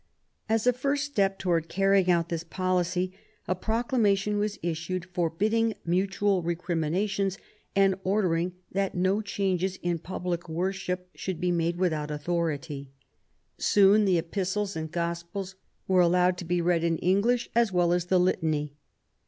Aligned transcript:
A§ 0.49 0.55
^ 0.71 0.75
first 0.75 1.15
$tep 1.15 1.37
towards 1.37 1.67
carrying 1.67 2.09
out 2.09 2.29
this 2.29 2.43
policy, 2.43 3.13
a 3.47 3.53
■ 3.53 3.53
4 3.53 3.53
50 3.53 3.53
QUEEN 3.53 3.53
ELIZABETH, 3.53 3.61
proclamation 4.31 4.39
was 4.39 4.59
issued 4.63 5.05
forbidding 5.05 5.75
mutual 5.85 6.41
recrimi 6.41 6.91
nations, 6.91 7.37
and 7.75 7.93
ordering 8.03 8.53
that 8.71 8.95
no 8.95 9.21
changes 9.21 9.77
in 9.83 9.99
public 9.99 10.49
wor 10.49 10.73
ship 10.73 11.07
should 11.13 11.39
be 11.39 11.51
made 11.51 11.75
without 11.77 12.09
authority. 12.09 12.89
Soon 13.59 14.05
the 14.05 14.17
Epistles 14.17 14.75
and 14.75 14.91
Gospels 14.91 15.53
were 15.87 16.01
allowed 16.01 16.35
to 16.39 16.45
be 16.45 16.61
read 16.61 16.83
in 16.83 16.97
English 16.97 17.47
as 17.53 17.71
well 17.71 17.93
as 17.93 18.05
the 18.05 18.17
Litany. 18.19 18.73